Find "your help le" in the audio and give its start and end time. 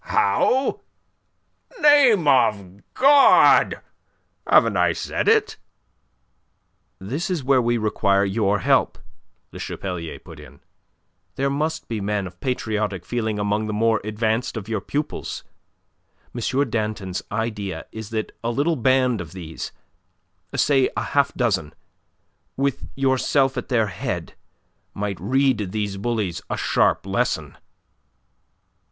8.25-9.59